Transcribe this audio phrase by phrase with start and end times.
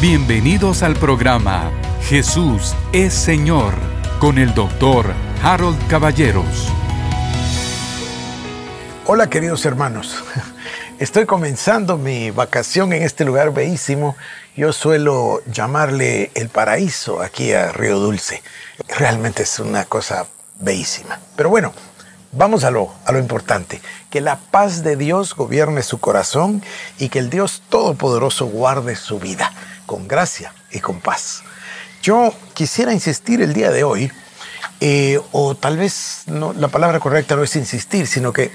[0.00, 1.70] Bienvenidos al programa
[2.04, 3.74] Jesús es Señor
[4.18, 6.68] con el doctor Harold Caballeros.
[9.04, 10.24] Hola queridos hermanos,
[10.98, 14.16] estoy comenzando mi vacación en este lugar bellísimo.
[14.56, 18.42] Yo suelo llamarle el paraíso aquí a Río Dulce.
[18.96, 20.26] Realmente es una cosa
[20.60, 21.20] bellísima.
[21.36, 21.74] Pero bueno,
[22.32, 23.82] vamos a lo, a lo importante.
[24.08, 26.62] Que la paz de Dios gobierne su corazón
[26.98, 29.52] y que el Dios Todopoderoso guarde su vida
[29.90, 31.42] con gracia y con paz.
[32.00, 34.12] Yo quisiera insistir el día de hoy,
[34.80, 38.52] eh, o tal vez la palabra correcta no es insistir, sino que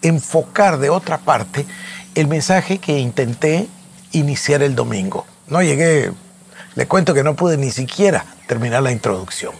[0.00, 1.66] enfocar de otra parte
[2.14, 3.68] el mensaje que intenté
[4.12, 5.26] iniciar el domingo.
[5.48, 6.10] No llegué,
[6.74, 9.52] le cuento que no pude ni siquiera terminar la introducción,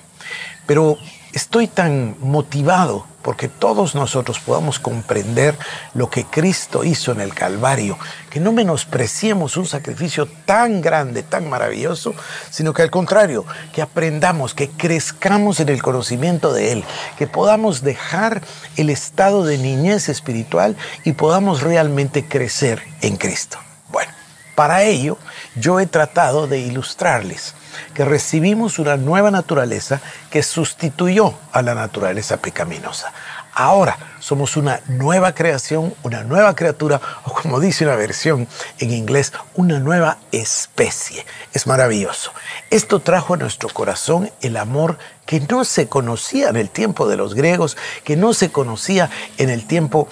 [0.65, 0.97] pero
[1.35, 5.55] estoy tan motivado porque todos nosotros podamos comprender
[5.93, 7.99] lo que Cristo hizo en el Calvario,
[8.31, 12.15] que no menospreciemos un sacrificio tan grande, tan maravilloso,
[12.49, 16.85] sino que al contrario, que aprendamos, que crezcamos en el conocimiento de Él,
[17.19, 18.41] que podamos dejar
[18.77, 23.59] el estado de niñez espiritual y podamos realmente crecer en Cristo.
[23.91, 24.11] Bueno,
[24.55, 25.19] para ello
[25.61, 27.55] yo he tratado de ilustrarles
[27.95, 30.01] que recibimos una nueva naturaleza
[30.31, 33.13] que sustituyó a la naturaleza pecaminosa.
[33.55, 38.47] Ahora somos una nueva creación, una nueva criatura, o como dice una versión
[38.79, 41.27] en inglés, una nueva especie.
[41.53, 42.31] Es maravilloso.
[42.71, 47.17] Esto trajo a nuestro corazón el amor que no se conocía en el tiempo de
[47.17, 50.09] los griegos, que no se conocía en el tiempo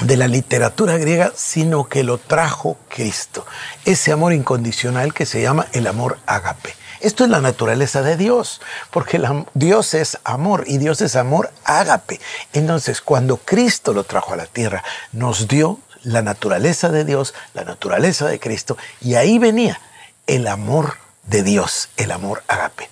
[0.00, 3.46] de la literatura griega, sino que lo trajo Cristo.
[3.84, 6.74] Ese amor incondicional que se llama el amor ágape.
[7.00, 9.20] Esto es la naturaleza de Dios, porque
[9.54, 12.20] Dios es amor y Dios es amor ágape.
[12.52, 14.82] Entonces, cuando Cristo lo trajo a la tierra,
[15.12, 19.80] nos dio la naturaleza de Dios, la naturaleza de Cristo, y ahí venía
[20.26, 22.90] el amor de Dios, el amor ágape.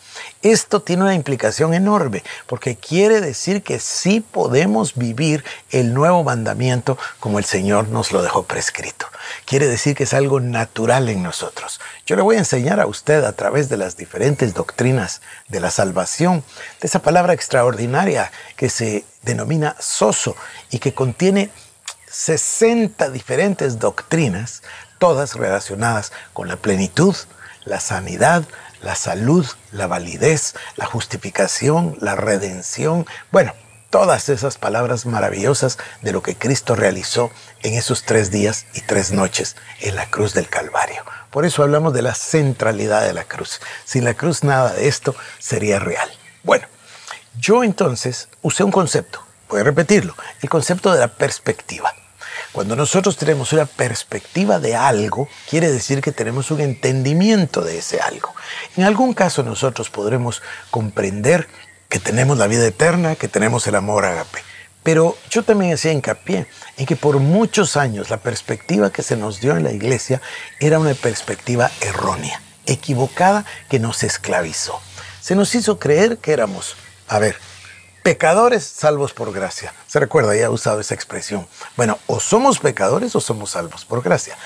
[0.52, 6.96] Esto tiene una implicación enorme porque quiere decir que sí podemos vivir el nuevo mandamiento
[7.18, 9.06] como el Señor nos lo dejó prescrito.
[9.44, 11.80] Quiere decir que es algo natural en nosotros.
[12.06, 15.72] Yo le voy a enseñar a usted a través de las diferentes doctrinas de la
[15.72, 16.44] salvación,
[16.80, 20.36] de esa palabra extraordinaria que se denomina soso
[20.70, 21.50] y que contiene
[22.08, 24.62] 60 diferentes doctrinas,
[25.00, 27.16] todas relacionadas con la plenitud,
[27.64, 28.44] la sanidad,
[28.82, 33.54] la salud, la validez, la justificación, la redención, bueno,
[33.90, 37.30] todas esas palabras maravillosas de lo que Cristo realizó
[37.62, 41.02] en esos tres días y tres noches en la cruz del Calvario.
[41.30, 43.60] Por eso hablamos de la centralidad de la cruz.
[43.84, 46.08] Sin la cruz nada de esto sería real.
[46.42, 46.66] Bueno,
[47.38, 51.94] yo entonces usé un concepto, voy a repetirlo, el concepto de la perspectiva.
[52.56, 58.00] Cuando nosotros tenemos una perspectiva de algo, quiere decir que tenemos un entendimiento de ese
[58.00, 58.34] algo.
[58.78, 60.40] En algún caso nosotros podremos
[60.70, 61.48] comprender
[61.90, 64.38] que tenemos la vida eterna, que tenemos el amor agape.
[64.82, 66.46] Pero yo también hacía hincapié
[66.78, 70.22] en que por muchos años la perspectiva que se nos dio en la iglesia
[70.58, 74.80] era una perspectiva errónea, equivocada, que nos esclavizó.
[75.20, 76.74] Se nos hizo creer que éramos,
[77.06, 77.36] a ver,
[78.06, 79.74] pecadores salvos por gracia.
[79.88, 81.48] Se recuerda, ya he usado esa expresión.
[81.76, 84.36] Bueno, o somos pecadores o somos salvos por gracia.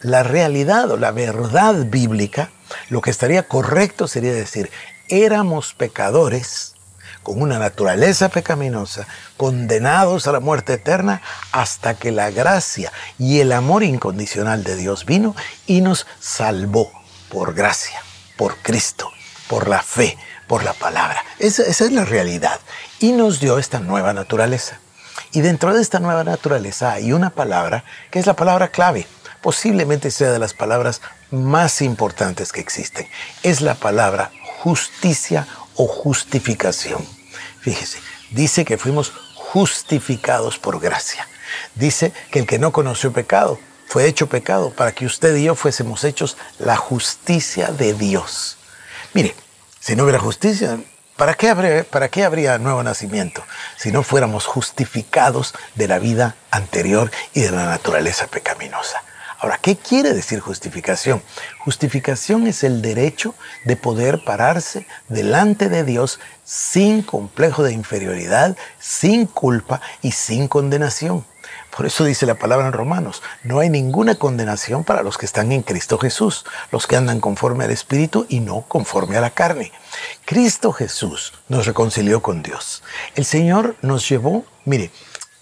[0.00, 2.52] La realidad o la verdad bíblica,
[2.90, 4.70] lo que estaría correcto sería decir,
[5.08, 6.76] éramos pecadores
[7.24, 13.50] con una naturaleza pecaminosa, condenados a la muerte eterna, hasta que la gracia y el
[13.50, 15.34] amor incondicional de Dios vino
[15.66, 16.92] y nos salvó
[17.30, 18.00] por gracia,
[18.36, 19.10] por Cristo,
[19.48, 20.16] por la fe,
[20.48, 21.22] por la palabra.
[21.38, 22.58] Esa, esa es la realidad
[22.98, 24.80] y nos dio esta nueva naturaleza.
[25.32, 29.06] Y dentro de esta nueva naturaleza hay una palabra que es la palabra clave.
[29.42, 31.00] Posiblemente sea de las palabras
[31.30, 33.06] más importantes que existen.
[33.42, 34.32] Es la palabra
[34.62, 37.06] justicia o justificación.
[37.60, 41.28] Fíjese, dice que fuimos justificados por gracia.
[41.74, 45.54] Dice que el que no conoció pecado fue hecho pecado para que usted y yo
[45.54, 48.58] fuésemos hechos la justicia de Dios.
[49.14, 49.34] Mire,
[49.88, 50.78] si no hubiera justicia,
[51.16, 53.42] ¿Para qué, habría, ¿Para qué habría nuevo nacimiento
[53.78, 59.02] si no fuéramos justificados de la vida anterior y de la naturaleza pecaminosa?
[59.40, 61.22] Ahora, ¿qué quiere decir justificación?
[61.60, 69.26] Justificación es el derecho de poder pararse delante de Dios sin complejo de inferioridad, sin
[69.26, 71.24] culpa y sin condenación.
[71.76, 75.52] Por eso dice la palabra en Romanos, no hay ninguna condenación para los que están
[75.52, 79.70] en Cristo Jesús, los que andan conforme al Espíritu y no conforme a la carne.
[80.24, 82.82] Cristo Jesús nos reconcilió con Dios.
[83.14, 84.90] El Señor nos llevó, mire,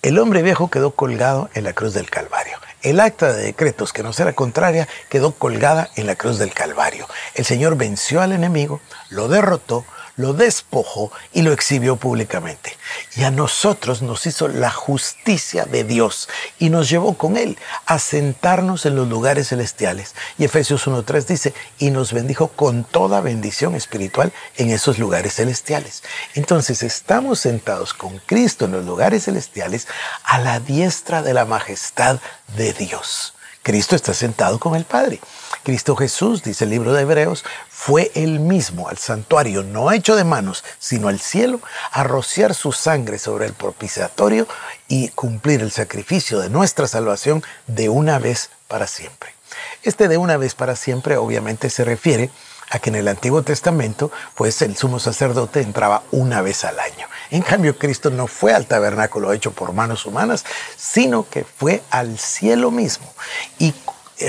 [0.02, 2.58] el hombre viejo quedó colgado en la cruz del Calvario.
[2.86, 7.08] El acta de decretos que nos era contraria quedó colgada en la cruz del Calvario.
[7.34, 8.80] El Señor venció al enemigo,
[9.10, 9.84] lo derrotó,
[10.16, 12.76] lo despojó y lo exhibió públicamente.
[13.16, 16.28] Y a nosotros nos hizo la justicia de Dios
[16.58, 20.14] y nos llevó con Él a sentarnos en los lugares celestiales.
[20.38, 26.02] Y Efesios 1.3 dice, y nos bendijo con toda bendición espiritual en esos lugares celestiales.
[26.34, 29.86] Entonces estamos sentados con Cristo en los lugares celestiales
[30.24, 32.18] a la diestra de la majestad
[32.56, 33.34] de Dios.
[33.62, 35.20] Cristo está sentado con el Padre.
[35.66, 40.22] Cristo Jesús, dice el libro de Hebreos, fue él mismo al santuario, no hecho de
[40.22, 41.60] manos, sino al cielo,
[41.90, 44.46] a rociar su sangre sobre el propiciatorio
[44.86, 49.34] y cumplir el sacrificio de nuestra salvación de una vez para siempre.
[49.82, 52.30] Este de una vez para siempre obviamente se refiere
[52.70, 57.08] a que en el Antiguo Testamento, pues el sumo sacerdote entraba una vez al año.
[57.30, 60.44] En cambio, Cristo no fue al tabernáculo hecho por manos humanas,
[60.76, 63.12] sino que fue al cielo mismo.
[63.58, 63.74] Y,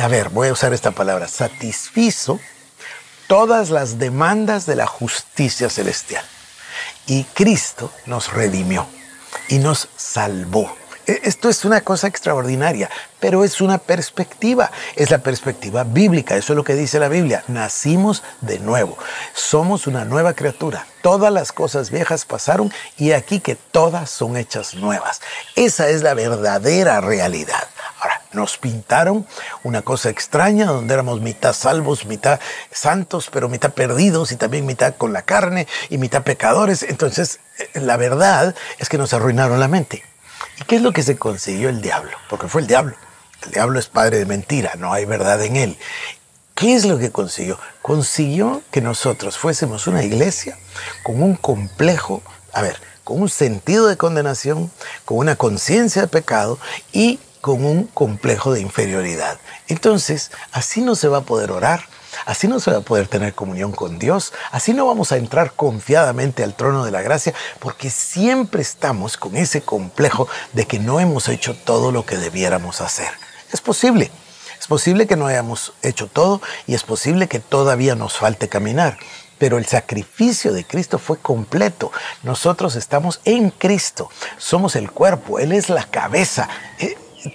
[0.02, 2.40] a ver, voy a usar esta palabra, satisfizo
[3.28, 6.26] todas las demandas de la justicia celestial.
[7.06, 8.86] Y Cristo nos redimió
[9.48, 10.76] y nos salvó.
[11.06, 12.90] E, esto es una cosa extraordinaria,
[13.20, 17.44] pero es una perspectiva, es la perspectiva bíblica, eso es lo que dice la Biblia,
[17.48, 18.98] nacimos de nuevo,
[19.34, 24.76] somos una nueva criatura, todas las cosas viejas pasaron y aquí que todas son hechas
[24.76, 25.22] nuevas.
[25.56, 27.68] Esa es la verdadera realidad.
[28.38, 29.26] Nos pintaron
[29.64, 32.40] una cosa extraña donde éramos mitad salvos, mitad
[32.72, 36.84] santos, pero mitad perdidos y también mitad con la carne y mitad pecadores.
[36.84, 40.04] Entonces, eh, la verdad es que nos arruinaron la mente.
[40.62, 42.16] ¿Y qué es lo que se consiguió el diablo?
[42.30, 42.96] Porque fue el diablo.
[43.44, 45.78] El diablo es padre de mentira, no hay verdad en él.
[46.54, 47.58] ¿Qué es lo que consiguió?
[47.82, 50.60] Consiguió que nosotros fuésemos una iglesia
[51.02, 52.22] con un complejo,
[52.54, 54.70] a ver, con un sentido de condenación,
[55.06, 56.60] con una conciencia de pecado
[56.92, 59.40] y con un complejo de inferioridad.
[59.68, 61.82] Entonces, así no se va a poder orar,
[62.26, 65.54] Así no se va a poder tener comunión con Dios, así no vamos a entrar
[65.54, 71.00] confiadamente al trono de la gracia, porque siempre estamos con ese complejo de que no
[71.00, 73.10] hemos hecho todo lo que debiéramos hacer.
[73.52, 74.12] Es posible,
[74.60, 78.98] es posible que no hayamos hecho todo y es posible que todavía nos falte caminar.
[79.38, 81.92] Pero el sacrificio de Cristo fue completo.
[82.24, 84.10] Nosotros estamos en Cristo.
[84.40, 85.38] Somos el cuerpo.
[85.38, 86.50] Él es la cabeza.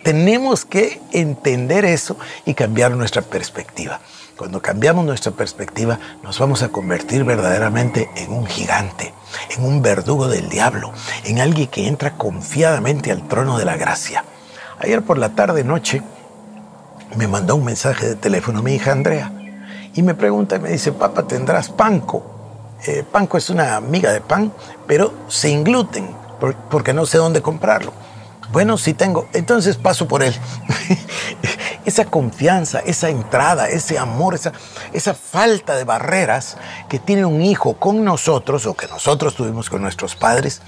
[0.02, 4.00] Tenemos que entender eso y cambiar nuestra perspectiva.
[4.36, 9.12] Cuando cambiamos nuestra perspectiva, nos vamos a convertir verdaderamente en un gigante,
[9.50, 10.92] en un verdugo del diablo,
[11.24, 14.24] en alguien que entra confiadamente al trono de la gracia.
[14.78, 16.02] Ayer por la tarde noche
[17.16, 19.32] me mandó un mensaje de teléfono mi hija Andrea
[19.94, 22.24] y me pregunta y me dice, papá, ¿tendrás panco?
[22.86, 24.52] Eh, panco es una miga de pan,
[24.86, 26.08] pero sin gluten,
[26.70, 27.92] porque no sé dónde comprarlo.
[28.52, 30.34] Bueno, sí tengo, entonces paso por él.
[31.86, 34.52] esa confianza, esa entrada, ese amor, esa,
[34.92, 36.56] esa falta de barreras
[36.88, 40.60] que tiene un hijo con nosotros o que nosotros tuvimos con nuestros padres,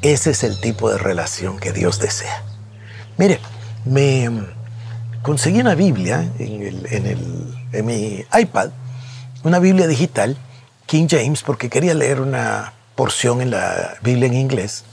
[0.00, 2.42] ese es el tipo de relación que Dios desea.
[3.18, 3.40] Mire,
[3.84, 4.28] me
[5.22, 8.70] conseguí una Biblia en, en mi iPad,
[9.44, 10.36] una Biblia digital,
[10.86, 14.84] King James, porque quería leer una porción en la Biblia en inglés.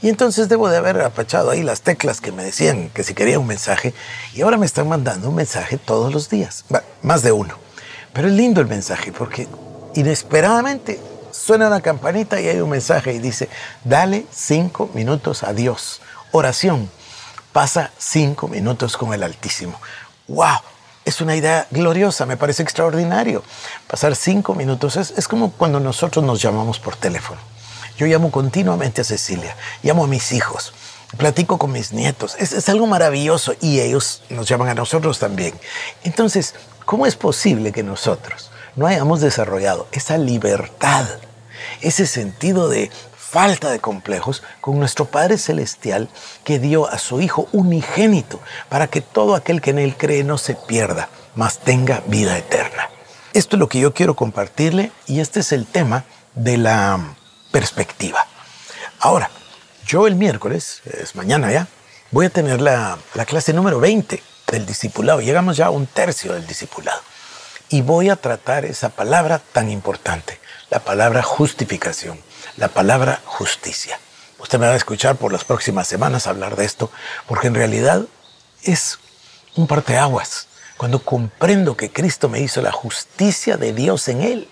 [0.00, 3.38] Y entonces debo de haber apachado ahí las teclas que me decían que si quería
[3.38, 3.94] un mensaje
[4.32, 6.64] y ahora me están mandando un mensaje todos los días,
[7.02, 7.54] más de uno.
[8.12, 9.48] Pero es lindo el mensaje porque
[9.94, 11.00] inesperadamente
[11.32, 13.48] suena una campanita y hay un mensaje y dice,
[13.84, 16.00] dale cinco minutos a Dios.
[16.30, 16.88] Oración,
[17.52, 19.80] pasa cinco minutos con el Altísimo.
[20.28, 20.60] ¡Wow!
[21.04, 23.42] Es una idea gloriosa, me parece extraordinario.
[23.88, 27.40] Pasar cinco minutos es, es como cuando nosotros nos llamamos por teléfono.
[27.98, 30.72] Yo llamo continuamente a Cecilia, llamo a mis hijos,
[31.16, 32.36] platico con mis nietos.
[32.38, 35.52] Es, algo maravilloso y ellos nos llaman a nosotros también.
[36.04, 41.06] Entonces, ¿cómo es posible que nosotros no hayamos desarrollado esa libertad,
[41.80, 46.08] ese sentido de falta de complejos con nuestro Padre Celestial
[46.44, 48.38] que dio a su Hijo unigénito
[48.68, 52.90] para que todo aquel que en Él cree no se pierda, mas tenga vida eterna?
[53.32, 56.04] Esto es lo que yo quiero compartirle y este es el tema
[56.36, 57.16] de la
[57.50, 58.26] perspectiva.
[59.00, 59.30] Ahora,
[59.86, 61.66] yo el miércoles, es mañana ya,
[62.10, 65.20] voy a tener la, clase número 20 del discipulado.
[65.20, 67.00] Llegamos ya a un tercio del discipulado.
[67.70, 70.40] Y voy a tratar esa palabra tan importante,
[70.70, 72.18] la palabra justificación,
[72.56, 73.98] la palabra justicia.
[74.38, 76.90] Usted me va a escuchar por las próximas semanas hablar de esto,
[77.26, 78.02] porque en realidad
[78.62, 78.98] es
[79.56, 80.46] un parteaguas.
[80.76, 84.48] Cuando comprendo que Cristo me hizo la justicia de Dios en Él,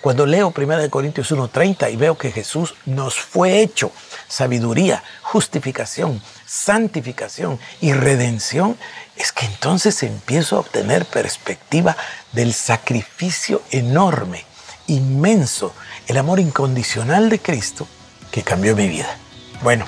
[0.00, 3.92] Cuando leo 1 Corintios 1.30 y veo que Jesús nos fue hecho
[4.28, 8.76] sabiduría, justificación, santificación y redención,
[9.16, 11.96] es que entonces empiezo a obtener perspectiva
[12.32, 14.44] del sacrificio enorme,
[14.86, 15.74] inmenso,
[16.06, 17.86] el amor incondicional de Cristo
[18.30, 19.16] que cambió mi vida.
[19.62, 19.86] Bueno,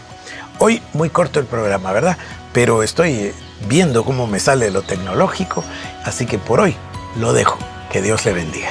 [0.59, 2.19] hoy muy corto el programa, ¿verdad?
[2.53, 3.33] Pero estoy
[3.69, 5.65] viendo cómo me sale lo tecnológico,
[6.05, 6.77] así que por hoy
[7.17, 7.59] lo dejo.
[7.91, 8.71] Que Dios le bendiga.